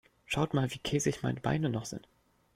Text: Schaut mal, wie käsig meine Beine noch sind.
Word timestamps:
Schaut 0.25 0.55
mal, 0.55 0.73
wie 0.73 0.79
käsig 0.79 1.21
meine 1.21 1.39
Beine 1.41 1.69
noch 1.69 1.85
sind. 1.85 2.07